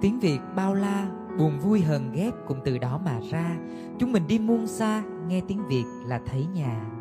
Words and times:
tiếng 0.00 0.20
việt 0.20 0.38
bao 0.56 0.74
la, 0.74 1.08
buồn 1.38 1.58
vui 1.58 1.80
hờn 1.80 2.12
ghét 2.12 2.30
cũng 2.46 2.60
từ 2.64 2.78
đó 2.78 3.00
mà 3.04 3.20
ra. 3.30 3.56
Chúng 3.98 4.12
mình 4.12 4.26
đi 4.28 4.38
muôn 4.38 4.66
xa, 4.66 5.02
nghe 5.28 5.40
tiếng 5.48 5.68
việt 5.68 5.84
là 6.04 6.20
thấy 6.26 6.46
nhà. 6.54 6.97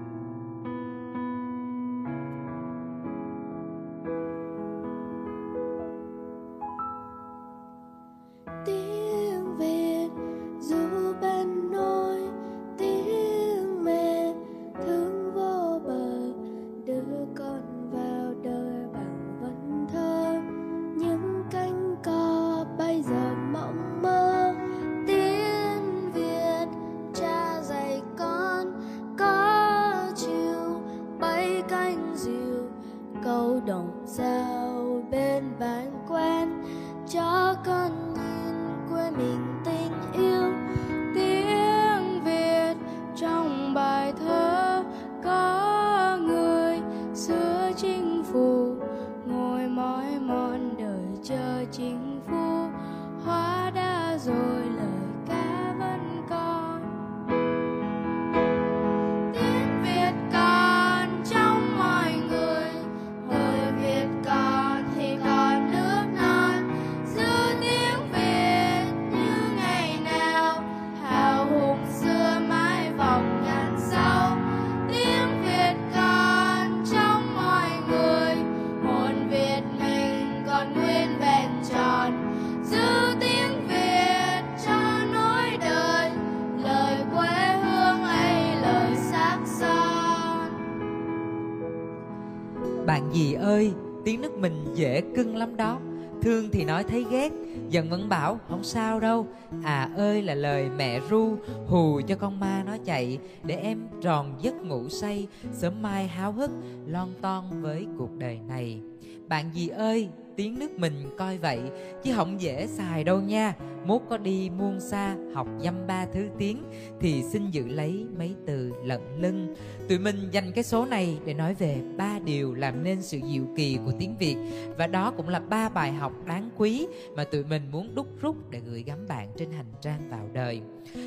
Bạn 92.87 93.13
gì 93.13 93.33
ơi, 93.33 93.73
tiếng 94.05 94.21
nước 94.21 94.37
mình 94.37 94.65
dễ 94.75 95.01
cưng 95.15 95.35
lắm 95.35 95.57
đó. 95.57 95.79
Thương 96.21 96.49
thì 96.51 96.65
nói 96.65 96.83
thấy 96.83 97.05
ghét 97.11 97.31
dần 97.69 97.89
vẫn 97.89 98.09
bảo, 98.09 98.39
không 98.49 98.63
sao 98.63 98.99
đâu 98.99 99.27
à 99.63 99.89
ơi 99.97 100.21
là 100.21 100.35
lời 100.35 100.69
mẹ 100.77 100.99
ru, 101.09 101.35
hù 101.67 102.01
cho 102.07 102.15
con 102.15 102.39
ma 102.39 102.63
nó 102.65 102.77
chạy, 102.85 103.19
để 103.43 103.55
em 103.55 103.87
tròn 104.01 104.33
giấc 104.41 104.65
ngủ 104.65 104.89
say, 104.89 105.27
sớm 105.51 105.81
mai 105.81 106.07
háo 106.07 106.31
hức, 106.31 106.51
lon 106.85 107.09
ton 107.21 107.61
với 107.61 107.87
cuộc 107.97 108.17
đời 108.17 108.39
này. 108.47 108.81
Bạn 109.27 109.45
gì 109.53 109.67
ơi 109.67 110.09
tiếng 110.37 110.59
nước 110.59 110.79
mình 110.79 110.93
coi 111.17 111.37
vậy, 111.37 111.59
chứ 112.03 112.11
không 112.15 112.41
dễ 112.41 112.67
xài 112.67 113.03
đâu 113.03 113.21
nha. 113.21 113.53
Mốt 113.85 114.01
có 114.09 114.17
đi 114.17 114.49
muôn 114.49 114.79
xa, 114.79 115.15
học 115.33 115.47
dăm 115.59 115.87
ba 115.87 116.05
thứ 116.05 116.27
tiếng, 116.37 116.63
thì 116.99 117.23
xin 117.23 117.51
giữ 117.51 117.67
lấy 117.67 118.05
mấy 118.17 118.35
từ 118.45 118.71
lận 118.83 119.01
lưng. 119.19 119.55
Tụi 119.89 119.99
mình 119.99 120.15
dành 120.31 120.51
cái 120.55 120.63
số 120.63 120.85
này 120.85 121.19
để 121.25 121.33
nói 121.33 121.53
về 121.53 121.81
ba 121.97 122.19
điều 122.19 122.53
làm 122.53 122.83
nên 122.83 123.01
sự 123.01 123.19
diệu 123.31 123.43
kỳ 123.55 123.77
của 123.85 123.91
tiếng 123.99 124.17
việt, 124.17 124.35
và 124.77 124.87
đó 124.87 125.13
cũng 125.17 125.29
là 125.29 125.39
ba 125.39 125.69
bài 125.69 125.91
học 125.91 126.13
đáng 126.25 126.49
quý 126.57 126.87
mà 127.15 127.23
tụi 127.23 127.43
mình 127.43 127.61
muốn 127.71 127.95
đúc 127.95 128.07
rút 128.21 128.35
để 128.49 128.59
gửi 128.65 128.83
gắm 128.83 129.07
bạn 129.07 129.29
trên 129.37 129.51
hành 129.51 129.71
trang 129.81 130.09
vào 130.09 130.29
đời. 130.33 130.61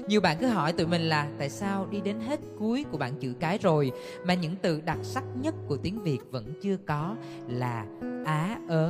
Nhiều 0.08 0.20
bạn 0.20 0.36
cứ 0.40 0.46
hỏi 0.46 0.72
tụi 0.72 0.86
mình 0.86 1.02
là, 1.02 1.28
tại 1.38 1.50
sao 1.50 1.86
đi 1.90 2.00
đến 2.00 2.16
hết 2.20 2.40
cuối 2.58 2.84
của 2.90 2.98
bảng 2.98 3.14
chữ 3.20 3.34
cái 3.40 3.58
rồi 3.62 3.92
mà 4.24 4.34
những 4.34 4.56
từ 4.62 4.80
đặc 4.80 4.98
sắc 5.02 5.24
nhất 5.42 5.54
của 5.68 5.76
tiếng 5.76 6.02
việt 6.02 6.18
vẫn 6.30 6.52
chưa 6.62 6.76
có? 6.86 7.16
là, 7.48 7.86
á 8.24 8.58
ớ. 8.68 8.86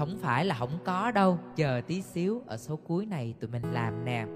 không 0.00 0.18
phải 0.20 0.44
là 0.44 0.54
không 0.54 0.78
có 0.84 1.10
đâu. 1.10 1.38
Chờ 1.56 1.80
tí 1.86 2.02
xíu, 2.02 2.42
ở 2.46 2.56
số 2.56 2.76
cuối 2.76 3.06
này 3.06 3.34
tụi 3.40 3.50
mình 3.50 3.62
làm 3.72 4.04
nè. 4.04 4.26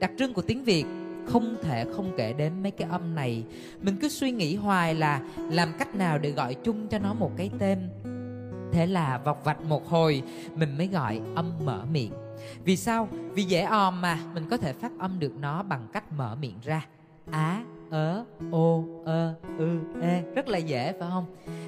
Đặc 0.00 0.10
trưng 0.18 0.34
của 0.34 0.42
tiếng 0.42 0.64
việt, 0.64 0.84
không 1.26 1.56
thể 1.62 1.84
không 1.96 2.12
kể 2.16 2.32
đến 2.32 2.62
mấy 2.62 2.70
cái 2.70 2.88
âm 2.90 3.14
này. 3.14 3.44
Mình 3.80 3.96
cứ 4.00 4.08
suy 4.08 4.30
nghĩ 4.30 4.56
hoài 4.56 4.94
là 4.94 5.20
làm 5.50 5.72
cách 5.78 5.94
nào 5.94 6.18
để 6.18 6.30
gọi 6.30 6.54
chung 6.54 6.88
cho 6.88 6.98
nó 6.98 7.14
một 7.14 7.30
cái 7.36 7.50
tên. 7.58 7.78
Thế 8.72 8.86
là 8.86 9.18
vọc 9.18 9.44
vạch 9.44 9.62
một 9.62 9.88
hồi, 9.88 10.22
mình 10.54 10.78
mới 10.78 10.86
gọi 10.86 11.20
âm 11.34 11.52
mở 11.64 11.84
miệng. 11.92 12.12
Vì 12.64 12.76
sao? 12.76 13.08
Vì 13.34 13.42
dễ 13.42 13.62
òm 13.62 14.00
mà, 14.00 14.18
mình 14.34 14.44
có 14.50 14.56
thể 14.56 14.72
phát 14.72 14.92
âm 14.98 15.18
được 15.18 15.32
nó 15.40 15.62
bằng 15.62 15.88
cách 15.92 16.12
mở 16.12 16.36
miệng 16.40 16.58
ra. 16.62 16.86
Á 17.30 17.64
ớ 17.90 18.24
ô 18.50 18.84
ơ 19.04 19.34
ư 19.58 19.78
ê. 20.02 20.22
Rất 20.34 20.48
là 20.48 20.58
dễ 20.58 20.92
phải 20.92 21.08
không? 21.12 21.24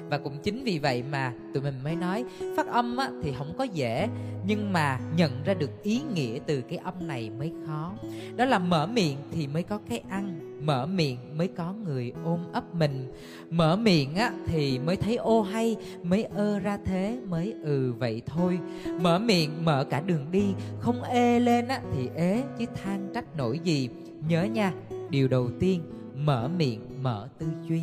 Và 0.09 0.17
cũng 0.17 0.37
chính 0.43 0.63
vì 0.63 0.79
vậy 0.79 1.03
mà 1.11 1.33
tụi 1.53 1.63
mình 1.63 1.75
mới 1.83 1.95
nói 1.95 2.25
phát 2.57 2.67
âm 2.67 2.97
á, 2.97 3.09
thì 3.23 3.33
không 3.37 3.53
có 3.57 3.63
dễ 3.63 4.07
nhưng 4.45 4.73
mà 4.73 4.99
nhận 5.15 5.43
ra 5.43 5.53
được 5.53 5.83
ý 5.83 6.01
nghĩa 6.13 6.39
từ 6.45 6.61
cái 6.61 6.77
âm 6.77 7.07
này 7.07 7.29
mới 7.29 7.51
khó. 7.67 7.93
Đó 8.35 8.45
là 8.45 8.59
mở 8.59 8.87
miệng 8.87 9.17
thì 9.31 9.47
mới 9.47 9.63
có 9.63 9.79
cái 9.89 10.03
ăn 10.09 10.39
mở 10.65 10.85
miệng 10.85 11.17
mới 11.37 11.47
có 11.47 11.73
người 11.85 12.13
ôm 12.25 12.39
ấp 12.53 12.75
mình. 12.75 13.11
Mở 13.49 13.75
miệng 13.75 14.15
á 14.15 14.31
thì 14.45 14.79
mới 14.79 14.95
thấy 14.95 15.15
ô 15.15 15.41
hay 15.41 15.75
mới 16.03 16.23
ơ 16.23 16.59
ra 16.59 16.77
thế 16.85 17.17
mới 17.27 17.53
ừ 17.63 17.93
vậy 17.99 18.21
thôi. 18.25 18.59
Mở 19.01 19.19
miệng 19.19 19.65
mở 19.65 19.83
cả 19.89 20.01
đường 20.05 20.25
đi 20.31 20.53
không 20.79 21.03
ê 21.03 21.39
lên 21.39 21.67
á 21.67 21.81
thì 21.93 22.09
ế 22.15 22.43
chứ 22.59 22.65
than 22.83 23.09
trách 23.13 23.37
nổi 23.37 23.59
gì. 23.59 23.89
Nhớ 24.27 24.43
nha 24.43 24.73
điều 25.11 25.27
đầu 25.27 25.49
tiên, 25.59 25.81
mở 26.15 26.47
miệng, 26.47 27.03
mở 27.03 27.29
tư 27.39 27.47
duy. 27.67 27.81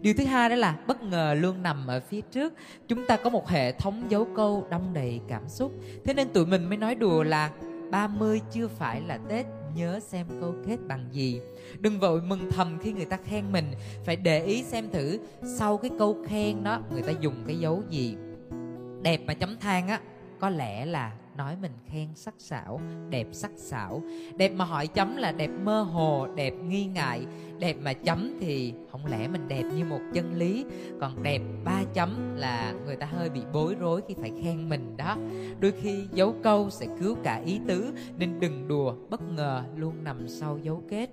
Điều 0.00 0.14
thứ 0.14 0.24
hai 0.24 0.48
đó 0.48 0.56
là 0.56 0.78
bất 0.86 1.02
ngờ 1.02 1.34
luôn 1.38 1.62
nằm 1.62 1.86
ở 1.86 2.00
phía 2.00 2.20
trước. 2.20 2.52
Chúng 2.88 3.06
ta 3.06 3.16
có 3.16 3.30
một 3.30 3.48
hệ 3.48 3.72
thống 3.72 4.02
dấu 4.08 4.26
câu 4.36 4.66
đong 4.70 4.94
đầy 4.94 5.20
cảm 5.28 5.48
xúc. 5.48 5.72
Thế 6.04 6.14
nên 6.14 6.28
tụi 6.28 6.46
mình 6.46 6.68
mới 6.68 6.78
nói 6.78 6.94
đùa 6.94 7.22
là 7.22 7.50
30 7.90 8.40
chưa 8.52 8.68
phải 8.68 9.00
là 9.00 9.18
Tết, 9.28 9.46
Nhớ 9.76 10.00
xem 10.00 10.26
câu 10.40 10.54
kết 10.66 10.76
bằng 10.88 11.08
gì. 11.12 11.40
Đừng 11.80 12.00
vội 12.00 12.22
mừng 12.22 12.50
thầm 12.50 12.78
khi 12.82 12.92
người 12.92 13.04
ta 13.04 13.18
khen 13.24 13.52
mình, 13.52 13.72
Phải 14.04 14.16
để 14.16 14.44
ý 14.44 14.62
xem 14.62 14.90
thử 14.92 15.18
Sau 15.58 15.76
cái 15.76 15.90
câu 15.98 16.16
khen 16.26 16.64
đó 16.64 16.82
Người 16.92 17.02
ta 17.02 17.12
dùng 17.20 17.34
cái 17.46 17.56
dấu 17.56 17.82
gì. 17.90 18.16
Đẹp 19.02 19.20
mà 19.26 19.34
chấm 19.34 19.56
than 19.60 19.88
á, 19.88 20.00
Có 20.40 20.50
lẽ 20.50 20.86
là 20.86 21.12
nói 21.36 21.56
mình 21.62 21.72
khen 21.86 22.08
sắc 22.14 22.34
sảo, 22.38 22.80
đẹp 23.10 23.26
sắc 23.32 23.50
sảo. 23.56 24.02
Đẹp 24.36 24.52
mà 24.56 24.64
hỏi 24.64 24.86
chấm 24.86 25.16
là 25.16 25.32
đẹp 25.32 25.50
mơ 25.64 25.82
hồ, 25.82 26.26
đẹp 26.34 26.54
nghi 26.68 26.84
ngại. 26.84 27.26
Đẹp 27.58 27.76
mà 27.82 27.92
chấm 27.92 28.36
thì 28.40 28.74
không 28.90 29.06
lẽ 29.06 29.28
mình 29.28 29.48
đẹp 29.48 29.62
như 29.76 29.84
một 29.84 30.00
chân 30.12 30.34
lý. 30.34 30.64
Còn 31.00 31.22
đẹp 31.22 31.42
ba 31.64 31.82
chấm 31.94 32.36
là 32.36 32.74
người 32.86 32.96
ta 32.96 33.06
hơi 33.06 33.30
bị 33.30 33.40
bối 33.52 33.74
rối 33.80 34.02
khi 34.08 34.14
phải 34.20 34.32
khen 34.42 34.68
mình 34.68 34.96
đó. 34.96 35.16
Đôi 35.60 35.72
khi 35.72 36.06
dấu 36.12 36.34
câu 36.42 36.70
sẽ 36.70 36.86
cứu 37.00 37.16
cả 37.22 37.42
ý 37.46 37.60
tứ, 37.66 37.92
nên 38.18 38.40
đừng 38.40 38.68
đùa, 38.68 38.94
bất 39.10 39.20
ngờ 39.36 39.62
luôn 39.76 40.04
nằm 40.04 40.28
sau 40.28 40.58
dấu 40.62 40.82
kết. 40.90 41.10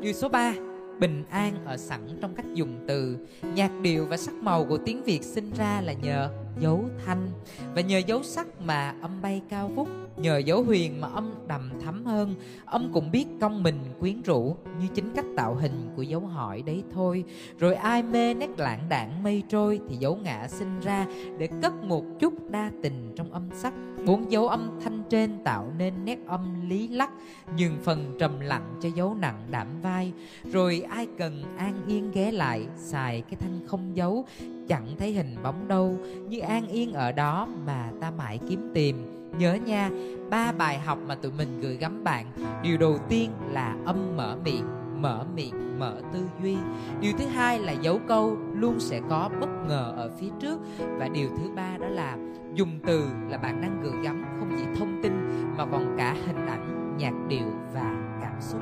Điều 0.00 0.12
số 0.12 0.28
3 0.28 0.54
bình 1.00 1.24
an 1.30 1.64
ở 1.64 1.76
sẵn 1.76 2.00
trong 2.20 2.34
cách 2.34 2.46
dùng 2.54 2.84
từ. 2.88 3.16
Nhạc 3.54 3.70
điệu 3.82 4.06
và 4.06 4.16
sắc 4.16 4.34
màu 4.34 4.64
của 4.64 4.78
tiếng 4.78 5.04
việt 5.04 5.22
sinh 5.22 5.50
ra 5.58 5.80
là 5.80 5.92
nhờ 5.92 6.30
dấu 6.60 6.84
thanh. 7.06 7.28
Và 7.74 7.80
nhờ 7.80 7.98
dấu 7.98 8.22
sắc 8.22 8.46
mà 8.60 8.94
âm 9.02 9.22
bay 9.22 9.42
cao 9.48 9.68
vút, 9.68 9.88
nhờ 10.16 10.38
dấu 10.38 10.62
huyền 10.62 11.00
mà 11.00 11.08
âm 11.08 11.34
đầm 11.46 11.70
thắm 11.84 12.04
hơn, 12.04 12.34
âm 12.64 12.92
cũng 12.92 13.10
biết 13.10 13.26
công 13.40 13.62
mình 13.62 13.78
quyến 14.00 14.22
rũ 14.22 14.56
như 14.80 14.86
chính 14.94 15.14
cách 15.14 15.24
tạo 15.36 15.54
hình 15.54 15.90
của 15.96 16.02
dấu 16.02 16.20
hỏi 16.20 16.62
đấy 16.62 16.82
thôi. 16.94 17.24
Rồi 17.58 17.74
ai 17.74 18.02
mê 18.02 18.34
nét 18.34 18.50
lãng 18.58 18.88
đảng 18.88 19.22
mây 19.22 19.42
trôi 19.48 19.80
thì 19.88 19.96
dấu 19.96 20.16
ngã 20.16 20.48
sinh 20.48 20.80
ra 20.80 21.06
để 21.38 21.48
cất 21.62 21.84
một 21.84 22.04
chút 22.18 22.32
đa 22.50 22.70
tình 22.82 23.12
trong 23.16 23.32
âm 23.32 23.48
sắc. 23.52 23.74
Bốn 24.06 24.32
dấu 24.32 24.48
âm 24.48 24.80
thanh 24.84 24.87
trên 25.10 25.30
tạo 25.44 25.72
nên 25.78 25.94
nét 26.04 26.18
âm 26.26 26.68
lý 26.68 26.88
lắc, 26.88 27.10
nhường 27.58 27.76
phần 27.84 28.16
trầm 28.18 28.40
lặng 28.40 28.74
cho 28.80 28.88
dấu 28.94 29.14
nặng 29.14 29.46
đảm 29.50 29.66
vai. 29.82 30.12
Rồi 30.52 30.82
ai 30.90 31.06
cần 31.18 31.44
an 31.56 31.74
yên 31.86 32.10
ghé 32.10 32.30
lại, 32.30 32.66
xài 32.76 33.20
cái 33.20 33.36
thanh 33.40 33.60
không 33.66 33.96
dấu 33.96 34.26
chẳng 34.68 34.86
thấy 34.98 35.12
hình 35.12 35.36
bóng 35.42 35.68
đâu. 35.68 35.96
Như 36.28 36.38
an 36.38 36.68
yên 36.68 36.92
ở 36.92 37.12
đó 37.12 37.48
mà 37.66 37.90
ta 38.00 38.10
mãi 38.10 38.38
kiếm 38.48 38.70
tìm. 38.74 39.14
Nhớ 39.38 39.54
nha, 39.54 39.90
ba 40.30 40.52
bài 40.52 40.78
học 40.78 40.98
mà 41.06 41.14
tụi 41.14 41.32
mình 41.32 41.60
gửi 41.60 41.76
gắm 41.76 42.04
bạn, 42.04 42.26
điều 42.62 42.78
đầu 42.78 42.98
tiên 43.08 43.30
là 43.50 43.76
âm 43.86 44.16
mở 44.16 44.36
miệng 44.44 44.77
mở 45.00 45.24
miệng, 45.34 45.78
mở 45.78 46.00
tư 46.12 46.28
duy. 46.42 46.56
Điều 47.00 47.12
thứ 47.18 47.26
hai 47.26 47.58
là 47.58 47.72
dấu 47.72 48.00
câu 48.08 48.36
luôn 48.54 48.80
sẽ 48.80 49.00
có 49.10 49.30
bất 49.40 49.48
ngờ 49.68 49.94
ở 49.96 50.10
phía 50.20 50.28
trước. 50.40 50.58
Và 50.98 51.08
điều 51.08 51.28
thứ 51.28 51.50
ba 51.56 51.76
đó 51.80 51.86
là 51.88 52.16
dùng 52.54 52.80
từ 52.86 53.04
là 53.28 53.38
bạn 53.38 53.60
đang 53.62 53.80
gửi 53.82 54.02
gắm, 54.04 54.24
không 54.38 54.50
chỉ 54.58 54.64
thông 54.78 55.00
tin 55.02 55.12
mà 55.56 55.66
còn 55.66 55.94
cả 55.98 56.16
hình 56.26 56.46
ảnh, 56.46 56.96
nhạc 56.98 57.14
điệu 57.28 57.48
và 57.74 58.18
cảm 58.20 58.40
xúc. 58.40 58.60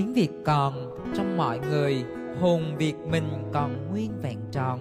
Tiếng 0.00 0.12
việt 0.12 0.30
còn, 0.44 0.90
trong 1.14 1.36
mọi 1.36 1.58
người, 1.70 2.04
hồn 2.40 2.62
việt 2.78 2.94
mình 3.10 3.28
còn 3.52 3.88
nguyên 3.90 4.10
vẹn 4.22 4.38
tròn. 4.52 4.80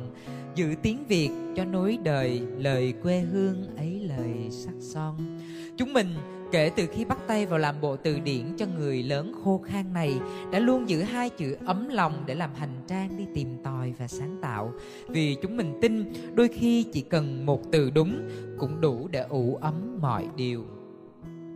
Giữ 0.55 0.75
tiếng 0.81 1.05
việt 1.07 1.29
cho 1.55 1.65
nối 1.65 1.97
đời, 2.03 2.41
lời 2.57 2.93
quê 3.03 3.19
hương 3.19 3.77
ấy 3.77 4.09
lời 4.17 4.49
sắc 4.49 4.73
son. 4.79 5.39
Chúng 5.77 5.93
mình, 5.93 6.07
kể 6.51 6.71
từ 6.75 6.87
khi 6.87 7.05
bắt 7.05 7.17
tay 7.27 7.45
vào 7.45 7.59
làm 7.59 7.81
bộ 7.81 7.95
từ 7.95 8.19
điển 8.19 8.45
cho 8.57 8.65
người 8.77 9.03
lớn 9.03 9.33
khô 9.43 9.61
khan 9.65 9.93
này, 9.93 10.19
đã 10.51 10.59
luôn 10.59 10.89
giữ 10.89 11.01
hai 11.01 11.29
chữ 11.29 11.57
ấm 11.65 11.89
lòng 11.89 12.13
để 12.25 12.35
làm 12.35 12.49
hành 12.55 12.83
trang 12.87 13.17
đi 13.17 13.25
tìm 13.33 13.57
tòi 13.63 13.93
và 13.99 14.07
sáng 14.07 14.37
tạo. 14.41 14.73
Vì 15.07 15.35
chúng 15.41 15.57
mình 15.57 15.79
tin, 15.81 16.13
đôi 16.33 16.47
khi 16.47 16.83
chỉ 16.83 17.01
cần 17.01 17.45
một 17.45 17.71
từ 17.71 17.89
đúng 17.89 18.29
cũng 18.57 18.81
đủ 18.81 19.07
để 19.11 19.25
ủ 19.29 19.57
ấm 19.61 19.97
mọi 20.01 20.27
điều. 20.35 20.65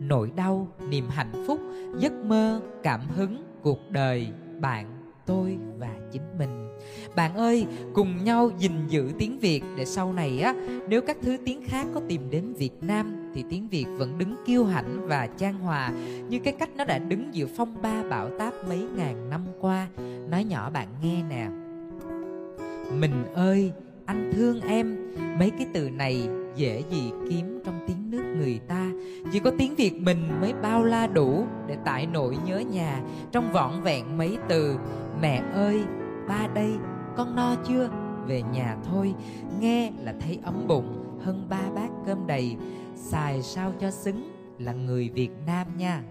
Nỗi 0.00 0.30
đau, 0.36 0.68
niềm 0.88 1.08
hạnh 1.08 1.44
phúc, 1.46 1.60
giấc 1.98 2.12
mơ, 2.12 2.60
cảm 2.82 3.00
hứng 3.16 3.44
cuộc 3.64 3.90
đời 3.90 4.28
bạn, 4.60 4.86
tôi 5.26 5.58
và 5.78 5.90
chính 6.12 6.38
mình. 6.38 6.68
Bạn 7.16 7.34
ơi, 7.34 7.66
cùng 7.94 8.24
nhau 8.24 8.50
gìn 8.58 8.72
giữ 8.88 9.10
tiếng 9.18 9.38
việt 9.38 9.62
để 9.76 9.84
sau 9.84 10.12
này 10.12 10.40
á, 10.40 10.54
nếu 10.88 11.00
các 11.02 11.16
thứ 11.22 11.36
tiếng 11.44 11.62
khác 11.66 11.86
có 11.94 12.00
tìm 12.08 12.30
đến 12.30 12.52
việt 12.52 12.82
nam 12.82 13.32
thì 13.34 13.44
tiếng 13.50 13.68
việt 13.68 13.86
vẫn 13.96 14.18
đứng 14.18 14.36
kiêu 14.46 14.64
hãnh 14.64 15.06
và 15.08 15.26
trang 15.26 15.58
hòa 15.58 15.92
như 16.28 16.38
cái 16.38 16.52
cách 16.58 16.70
nó 16.76 16.84
đã 16.84 16.98
đứng 16.98 17.34
giữa 17.34 17.46
phong 17.56 17.82
ba 17.82 18.02
bão 18.10 18.30
táp 18.38 18.54
mấy 18.68 18.86
ngàn 18.96 19.30
năm 19.30 19.40
qua. 19.60 19.88
Nói 20.30 20.44
nhỏ 20.44 20.70
bạn 20.70 20.88
nghe 21.02 21.22
nè. 21.22 21.48
Mình 22.92 23.24
ơi 23.34 23.72
anh 24.06 24.30
thương 24.32 24.60
em. 24.60 24.96
Mấy 25.38 25.50
cái 25.50 25.66
từ 25.74 25.90
này 25.90 26.28
dễ 26.56 26.82
gì 26.90 27.12
kiếm 27.30 27.60
trong 27.64 27.80
tiếng 27.86 28.10
nước 28.10 28.34
người 28.36 28.60
ta. 28.68 28.90
Chỉ 29.32 29.38
có 29.38 29.50
tiếng 29.58 29.74
việt 29.74 30.00
mình 30.00 30.40
mới 30.40 30.52
bao 30.62 30.84
la 30.84 31.06
đủ 31.06 31.46
để 31.66 31.76
tải 31.84 32.06
nỗi 32.06 32.36
nhớ 32.46 32.58
nhà. 32.58 33.02
Trong 33.32 33.52
vỏn 33.52 33.82
vẹn 33.82 34.18
mấy 34.18 34.38
từ, 34.48 34.76
mẹ 35.22 35.42
ơi, 35.52 35.84
ba 36.28 36.46
đây, 36.54 36.70
con 37.16 37.36
no 37.36 37.54
chưa? 37.68 37.90
về 38.26 38.42
nhà 38.42 38.76
thôi. 38.84 39.14
Nghe 39.60 39.92
là 40.02 40.14
thấy 40.20 40.38
ấm 40.44 40.66
bụng, 40.68 41.18
hơn 41.24 41.46
ba 41.48 41.62
bát 41.74 41.88
cơm 42.06 42.26
đầy. 42.26 42.56
Xài 42.96 43.42
sao 43.42 43.72
cho 43.80 43.90
xứng 43.90 44.30
là 44.58 44.72
người 44.72 45.10
việt 45.14 45.30
nam 45.46 45.66
nha. 45.78 46.02